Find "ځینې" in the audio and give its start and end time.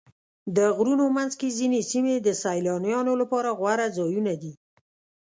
1.57-1.79